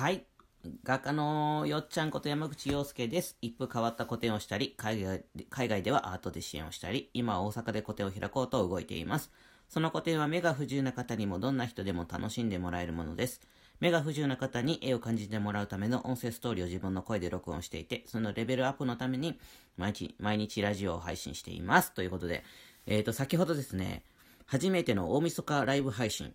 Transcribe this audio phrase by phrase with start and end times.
[0.00, 0.24] はい。
[0.82, 3.36] 画家のよっちゃんこと山口洋介です。
[3.42, 9.30] 一風変わった個展をしたり、海外で海外ではアートで支援をしたり、今は大阪で個展を開こうと動いています。
[9.68, 13.42] その個展は目が不自由な方にもどんな人でも楽しんでもらえるものです。
[13.78, 19.38] 目が不自由な方に絵を感じてもらうための音声ストーリーを自分の声で録音していて、そのレベルアップのために
[19.76, 21.92] 毎日、毎日ラジオを配信しています。
[21.92, 22.42] ということで、
[22.86, 24.02] えっ、と、先ほどですね、
[24.46, 26.32] 初めての大晦日ライブ配信、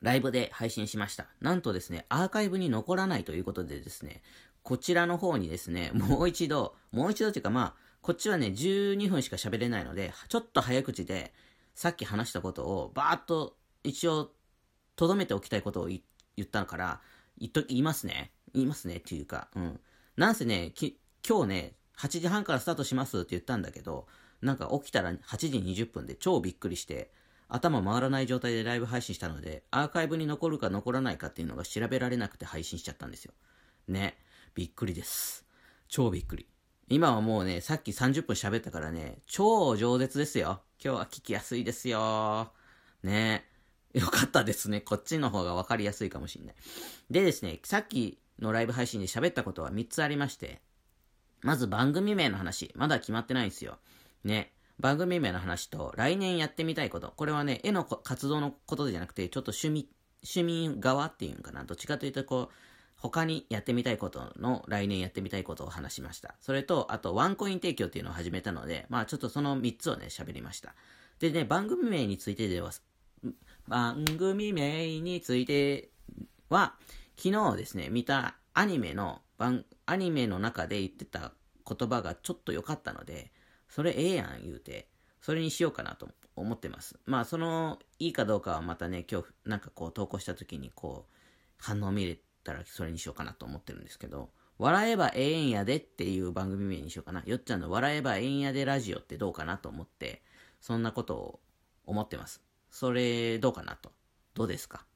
[0.00, 1.26] ライブで配信しました。
[1.40, 4.22] なんとですね、アーカイブに残らないということでですね、
[4.62, 11.32] こちらの方にですね、もう一度、もう一度というかまあ、こっちはね、12分しか喋れないので、ちょっと早口で、
[11.74, 14.30] さっき話したことを、バーっと、一応、
[14.96, 16.00] とどめておきたいことを言
[16.42, 17.00] ったから、
[17.38, 18.32] 言っと、言いますね。
[18.54, 19.80] 言いますねっていうか、うん。
[20.16, 24.06] なんせね、き今日ね、8時半からスタートしますって言ったんだけど、
[24.40, 27.10] なんか起きたら8時20分で超びっくりして、
[27.48, 33.32] 頭回らない状態でライブ配信したので、アーカイブに残るか残らないかっていうのが調べられなくて配信しちゃったんですよ。
[33.88, 34.16] ね。
[34.54, 35.46] びっくりです。
[35.88, 36.46] 超びっくり。
[36.88, 40.62] 今はもうね、さっき30分喋ったからね、超饒舌ですよ。
[40.82, 42.52] 今日は聞きやすいですよ。
[43.02, 43.46] ね。
[43.94, 44.80] よかったですね。
[44.80, 46.54] こっちの方が分かりやすいかもしれない。
[47.10, 50.60] でですね、さっきのライブ配信で喋ったことは3つありまして、
[51.40, 53.78] まず番組名の話、まだ決まってないんですよ。
[54.24, 54.52] ね。
[54.80, 57.12] 番組名の話と、来年やってみたいこと。
[57.16, 59.88] これはね、絵の活動のことじゃなくて、ちょっと趣味、
[60.22, 61.64] 趣味側っていうんかな。
[61.64, 62.54] どっちかというと、こう、
[62.96, 66.34] 他にやってみたいことの来年やってみたいことを話しました。
[66.40, 70.74] それと、あと、ワンコイン提供っていうのを始めたので、まあちょっとその3つをね、喋りました。
[71.20, 72.72] でね、番組名についてでは、
[73.66, 75.90] 番組名について
[76.48, 76.74] は、
[77.16, 81.32] 昨日ですね、見たアニメの、アニメの中で言ってた
[81.66, 83.30] 言葉がちょっと良かったので、
[83.78, 84.88] それええやん言うて、
[85.20, 86.98] それにしようかなと思ってます。
[87.06, 91.14] まあ、その、いいかどうかはまたね、今日、なんかこう投稿した時にこう、
[91.58, 97.22] 反応見れたらそれにしようかなと思ってるんですけど、笑えばええんやでっていう番組名にしようかな。
[97.24, 100.24] よっちゃんの笑えばええんやでラジオってどうかなと思って、
[100.60, 101.40] そんなことを
[101.86, 102.42] 思ってます。
[102.72, 103.92] それ、どうかなと。
[104.34, 104.86] どうですか？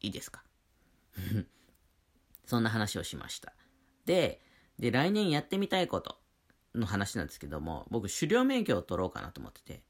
[0.00, 0.42] いいですか？
[2.46, 3.52] そんな話をしました。
[4.06, 4.40] で、
[4.78, 6.18] で、来年やってみたいこと
[6.78, 9.82] の話なんですけども、僕、狩猟免許を取ろうかなと思ってて、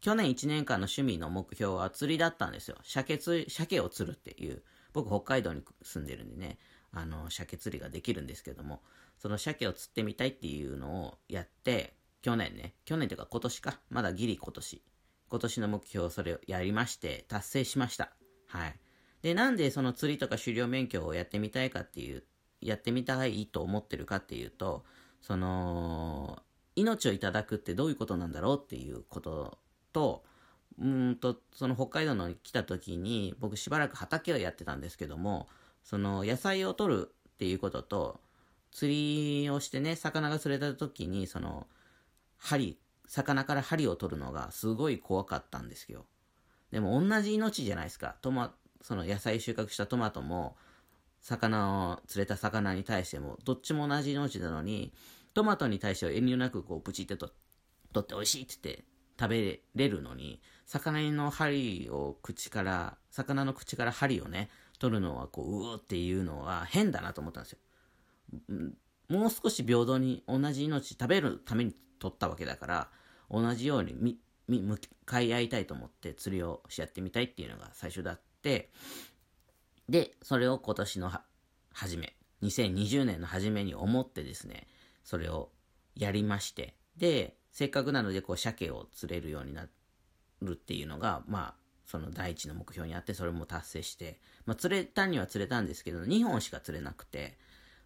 [0.00, 2.76] 去年1年間の趣味の目標は釣りだったんですよ。
[2.82, 4.62] 鮭釣り、鮭を釣るっていう。
[4.92, 6.58] 僕、北海道に住んでるんでね、
[6.92, 8.82] あの、鮭釣りができるんですけども、
[9.18, 14.82] その鮭を釣ってみたいっていうのをやって、去年ね、去年というか今年か、まだギリ今年。
[15.28, 18.12] 今年の目標、それをやりまして、達成しました。
[18.48, 18.78] はい。
[19.22, 22.24] で、なんでその釣りとか狩猟免許をやってみたいかっていう、
[22.60, 24.84] やってみたいと思ってるかっていうと、
[25.22, 26.42] その、
[26.76, 29.58] 命をいただくってどういうことなんだろうっていうこと
[29.92, 30.24] と、
[30.78, 35.48] うんと、その北海道の来た時に、僕しばらく畑をやってたんですけども、
[35.84, 38.20] その野菜を取るっていうことと、
[38.72, 41.66] 釣りをしてね、魚が釣れた時に、その、
[42.38, 46.06] 針、魚から針を取るのがすごい怖かったんですよ。
[46.70, 48.16] でも同じ命じゃないですか。
[48.22, 50.56] トマ、その野菜収穫したトマトも、
[51.22, 54.92] 魚を釣れた魚に対しても、どっちも同じ命なのに、
[55.34, 57.32] トマトに対しては遠慮なくこう、プチってと
[57.92, 58.84] 取って美味しいって言って
[59.18, 67.58] 食べれるのに、魚の針を口から、魚の口から針をね、取るのはこう、うーっていうのは変だなと思ったんですよ。
[69.08, 72.90] もう少し平等に同じ命食べるために取ったわけだから、
[73.30, 74.18] 同じようにみ、
[74.48, 78.70] み、向かい合いたいと思って釣りをしやってみたいっていうのが最初だって、
[79.88, 81.12] で、それを今年の、
[81.72, 84.66] 初め、2020年の初めに思ってですね、
[85.04, 85.50] それを
[85.94, 89.66] やりまして、で、せっかくなので、こう、鮭を釣れるようにな
[90.42, 97.36] るっていうのが、まあ、その第一の目標にあって、それも達成して、まあ、釣れたには釣れたんですけど、2本しか釣れなくて、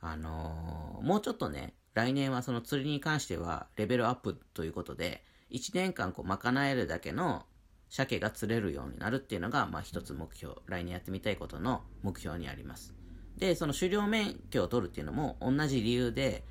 [0.00, 7.44] あのーもうちょっとね、来年はその釣りに関してはレベルアップということで、1年間こう賄えるだけの
[7.90, 12.94] 鮭が釣れるようになるっていうのが、まあ一つ目標、来年やってみたいことの目標にあります。
[13.36, 16.44] で、その狩猟免許を取るっていうのも同じ理由で、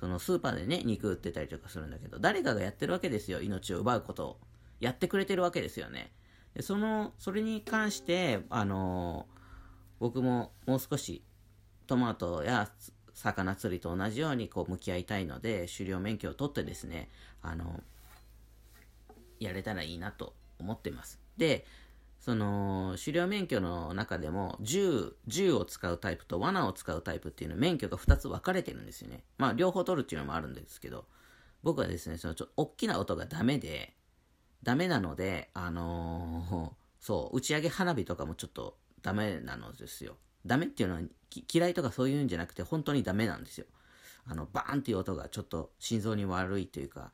[0.00, 4.40] そのスーパーでね、肉売ってたりとかするんだけど、誰かがやってるわけですよ、命を奪うことを。
[4.80, 6.12] やってくれてるわけですよね。
[6.54, 9.34] で、その、それに関して、あのー
[10.00, 11.22] 僕ももう少し
[11.86, 12.68] トマトや
[13.14, 17.08] 魚釣りと同じようにこう向き合いたいので、狩猟免許を取ってですね、
[17.42, 17.82] あの、
[19.38, 21.20] やれたらいいなと思ってます。
[21.36, 21.66] で、
[22.20, 29.24] その、狩猟免許の中でも、銃、銃を使うタイプと罠を使うタイプっていうの免許が2つ分かれてるんですよね。
[29.36, 31.06] まあ、両方取るっていうのもあるんですけど、
[31.62, 33.94] 僕はですね、そのちょ、大きな音がダメで、
[34.62, 40.16] ダメなので、あのーそう、打ち上げ花火とかもちょっとダメなのですよ。
[40.46, 41.02] ダメっていうのは
[41.52, 43.66] 嫌いとかそういうんじゃなくて本当にダメなんですよ。
[44.26, 47.12] あの、バーンっていう音がちょっと心臓に悪いというか、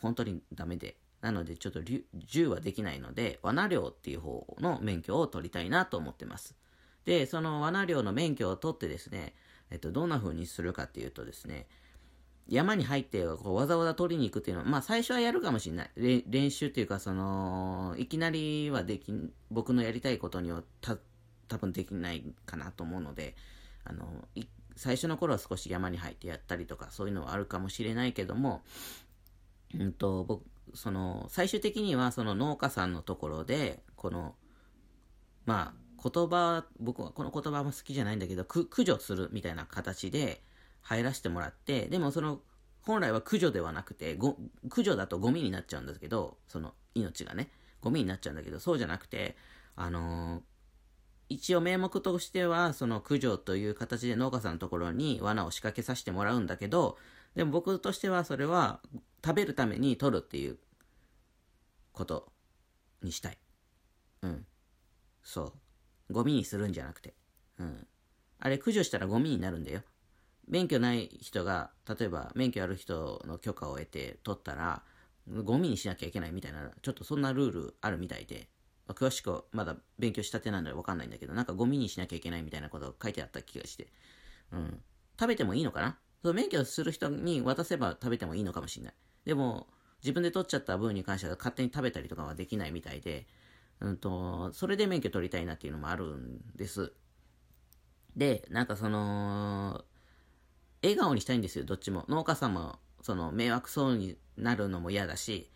[0.00, 0.96] 本当にダメで。
[1.20, 1.80] なのでちょっと
[2.14, 6.54] 銃はできないので、罠猟っていう方の免許を取りたいなと思ってます。
[7.04, 9.34] で、その罠猟の免許を取ってですね、
[9.70, 11.66] えっと、どんな風にするかっていうとですね、
[12.48, 16.24] 山に入ってこうわざわざ取りに行くっていうのは、まあ最初はやるかもしれない。
[16.26, 19.12] 練習っていうか、その、いきなりはでき
[19.50, 20.96] 僕のやりたいことにはた
[21.48, 23.36] 多分できないかなと思うので、
[23.84, 24.06] あの、
[24.76, 28.62] 最初の頃は少し山に入ってやったりとか、そういうのはあるかもしれないけども、
[29.78, 30.44] うんと、僕、
[30.74, 34.34] その、最終的にはその農家さんのところで、この、
[35.46, 40.42] まあ、言葉、僕はこの言葉も好きじゃないんだけど、駆除するみたいな形で、
[40.82, 42.40] 入らせてもらって、でもその、
[42.80, 47.50] 本来は駆除ではなくて、駆除だとゴミになっちゃうんですけど、その命がね、
[47.82, 49.36] ゴミになっちゃうんだけど、そうじゃなくて、
[49.76, 50.42] あのー、
[51.28, 56.96] 一応名目としては、その駆除という形で農家さんのところに罠を仕掛けさせてもらうんだけど、
[57.34, 58.80] でも僕としてはそれは
[59.24, 60.58] 食べるために取るっていう
[61.92, 62.32] こと
[63.02, 63.38] にしたい。
[64.22, 64.46] うん。
[65.22, 65.54] そ
[66.08, 66.12] う。
[66.12, 67.14] ゴミにするんじゃなくて。
[67.58, 67.86] うん。
[68.40, 69.82] あれ駆除したらゴミになるんだよ。
[70.46, 74.82] 免許ない人が、例えば免許ある人の許可を得て取ったら、
[75.44, 78.48] ゴミにしなきゃいけないみたいな、ちょっとそんなルールあるみたいで、
[78.88, 83.92] 詳しくまだ勉強したてなんでわかんないんだけど、なんかゴミにしなきゃいけないみたいなことが書いてあった気がして。
[84.52, 84.82] うん。
[85.20, 85.98] 食べてもいいのかな？
[86.22, 88.94] その免許する人に渡せば食べてもいいのかもしれない。
[89.24, 89.66] でも、
[90.02, 93.26] 自分で取っちゃった分に関しては勝手に食べたりとかはできないみたいで、
[93.80, 96.92] うんと、それで免許取りたいなっていうのもあるんです。
[98.16, 99.84] で、なんかその、
[100.82, 102.04] 笑顔にしたいんですよ、どっちも。
[102.08, 105.50] 農家さんも、その、迷惑そうになるのも嫌だし、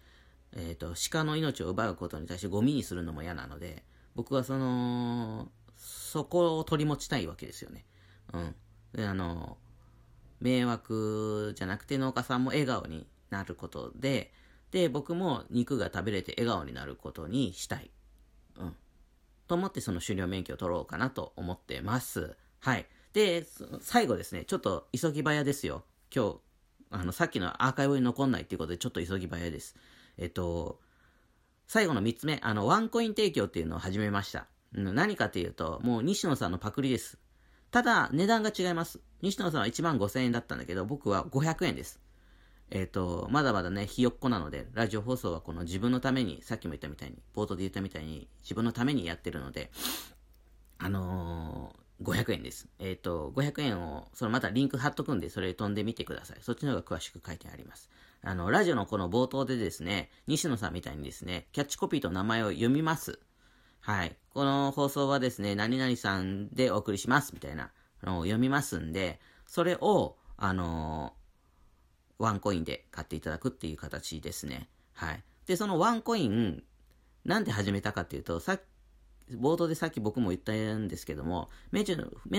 [0.53, 3.85] えっ、ー、と、鹿の命を奪うことに対してゴミにするのも嫌なので、
[4.15, 7.85] 僕はその、そこを取り持ちたいわけですよね。
[8.33, 8.55] うん。
[8.93, 9.59] で、あの、
[10.41, 14.33] 迷惑じゃなくて農家さんも笑顔になることで、
[14.71, 17.91] で、僕も肉が食べれて笑顔になることにしたい。
[18.59, 18.77] うん。
[19.49, 22.37] と思ってその狩猟免許を取ろうかなと思ってます。
[22.61, 22.87] はい。
[23.13, 23.45] で、
[23.81, 25.85] 最後ですね、ちょっと急ぎ早ですよ。
[26.15, 26.41] 今日、
[26.91, 29.77] あの、さっきのアーカイブに残んないっていうことで、ちょっと急ぎ早です。
[30.17, 30.81] えっと、
[31.67, 34.47] 最後の3つ目、あの、ワンコイン提供っていうのを始めました。
[34.73, 37.19] 何かっていうと、もう西野さんのパクリです。
[37.71, 39.01] ただ、値段が違います。
[39.23, 42.02] 西野さんは1万5000円だったんだけど、僕は500円です。
[42.75, 49.71] えっ、ー、と、まだまだね、ひよっこなので、ラジオ放送はこの自分のために、さっきも言ったみたいに、冒頭で言ったみたいに、自分のためにやってるので、
[50.79, 52.69] あの500円です。
[52.79, 56.39] えっ、ー、と、500円を、そのまたリンク貼っとくんで、それ飛んでみてください。
[56.41, 57.91] そっちの方が詳しく書いてあります。
[58.23, 63.21] あの、ラジオのこの冒頭でですね、西野さんみたいにですね、キャッチコピーと名前を読みます。
[63.81, 64.17] はい。
[64.31, 67.71] この放送はですね、何々さんでお送りします、みたいな
[68.03, 71.22] のを読みますんで、それを、あのー、
[72.23, 74.69] ワンコインで買っていただくっていう形ですね。
[74.95, 75.23] はい。
[75.47, 76.63] で、そのワンコイン、
[77.25, 78.61] なんで始めたかっていうと、さっ
[79.31, 81.83] 冒頭でさっき僕も言ったんですけども、目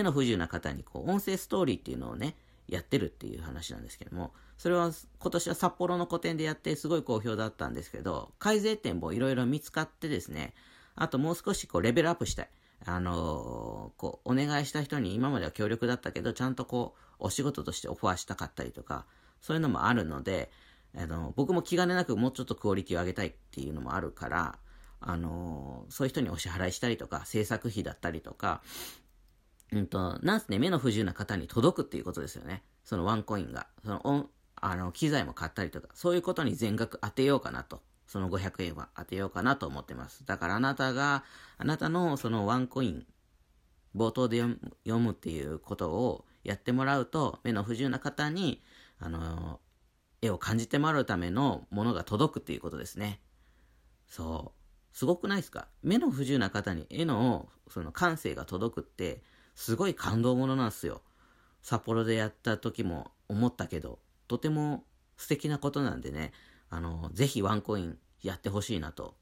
[0.03, 2.35] の不自由な方にこう音声ストーリーっていうのをね、
[2.67, 10.53] やってるっていう話なんですけども、それは今年は札幌の個展でやってすごい好評だったんですけど、改善点もいろいろ見つかってですね、
[10.95, 12.49] あともう少しこうレベルアップしたい。
[12.85, 19.05] あのー、こう、お願いした人に今までは協力だったけど、ちゃんとこう、お仕事としてオファーしたかったりとか、
[19.43, 20.49] そういうのもあるので、
[20.97, 24.57] あの、僕も気兼ねなくもうちょっとクオリティを上げたいっていうのもあるから、
[25.05, 28.63] あのそういう人にお支払いしたりとか、制作費だったりとか、
[29.73, 32.63] うんと、なんすね、目の不自由な方に届くっていうことですよね。
[32.85, 33.67] そのワンコインが。
[33.83, 37.81] その、あの、機材も買ったりとか、そういうことに全額当てようかなと。
[38.07, 40.25] その500円は当てようかなと思ってます。
[40.25, 41.23] だからあなたが、
[41.57, 43.05] あなたのそのワンコイン、
[43.95, 44.59] 冒頭で読
[44.99, 48.61] むっていうことをやってもらうと、目の不自由な方に、
[49.03, 49.59] あの、
[50.21, 53.19] 絵を感じてもらうためのものが届くっていうことですね。
[54.07, 54.97] そう。
[54.97, 55.67] すごくないですか？
[55.81, 59.21] 目の不自由な方に絵のその感性が届くって、
[59.55, 61.01] すごい感動ものなんですよ。
[61.61, 64.85] 札幌でやった時も思ったけど、とても
[65.17, 66.31] 素敵なことなんでね、
[66.69, 69.17] あの、ぜひワンコインやってほしいなと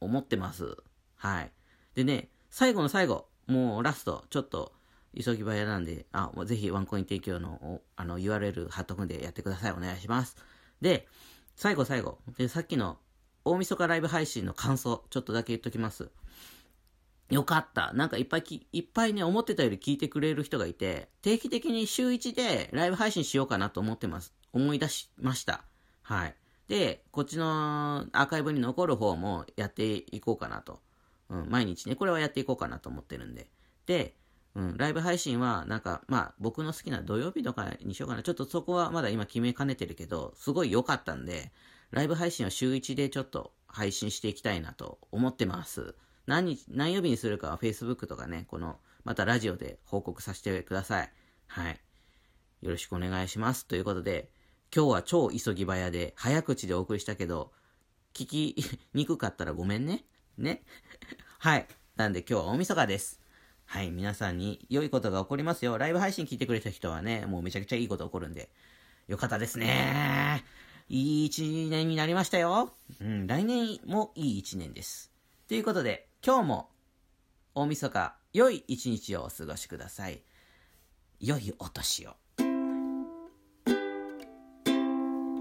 [0.00, 0.76] 思ってます。
[1.16, 1.52] はい。
[1.94, 4.72] でね、最後の最後、もうラスト、ちょっと
[5.16, 9.72] 急ぎ早なんで、あ、ぜひワンコイン提供のあの URL 貼っとくんでやってください。
[9.72, 10.36] お願いします。
[10.80, 11.06] で、
[11.56, 12.18] 最後最後。
[12.36, 12.98] で、さっきの
[13.44, 16.10] 大晦日ライブ配信の感想、ちょっとだけ言っときます。
[17.30, 17.92] よかった。
[17.92, 24.34] なんかいっぱいき、いっぱいね、思ってたより聞いてくれる人がいて、定期的に週1でライブ配信しようかなと思ってます。
[24.52, 25.64] 思い出しました。
[26.02, 26.34] はい。
[26.68, 30.80] で、こっちのアーカイブに残る方もやっていこうかなと。
[31.28, 33.50] うん、毎日ね、これはやっていこうかなと思ってるんで。
[33.86, 34.14] で、
[34.58, 38.24] うん、ライブ配信は、なんか、まあ、僕の好きな土曜日とかにしようかな。
[38.24, 41.52] ちょっとそこはまだ今決めかねてるけど、すごい良かったんで、
[41.92, 45.94] ライブ配信は週1でちょっと配信していきたいなと思ってます。
[46.26, 51.12] 何日、何曜日にするかは Facebook とかね、この、またラジオで報告させてください。
[51.46, 51.80] はい。
[52.60, 53.64] よろしくお願いします。
[53.64, 54.28] ということで、
[54.74, 57.52] 今日は超急ぎ早で、早口でお送りしたけど、
[58.12, 58.56] 聞き
[58.92, 60.04] にくかったらごめんね。
[60.36, 60.64] ね。
[61.38, 61.68] はい。
[61.94, 63.27] なんで今日は大晦日です。
[63.70, 63.90] はい。
[63.90, 65.76] 皆さんに良いことが起こりますよ。
[65.76, 68.48] ライブ配信聞いてくれた人はね、もうめちゃくちゃいいこと起こるんで。
[69.08, 70.42] よかったですね。
[70.88, 72.72] いい一年になりましたよ。
[72.98, 73.26] うん。
[73.26, 75.12] 来年もいい一年です。
[75.48, 76.70] ということで、今日も
[77.54, 80.22] 大晦日、良い一日をお過ごしください。
[81.20, 82.16] 良いお年を。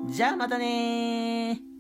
[0.10, 1.77] じゃあまたね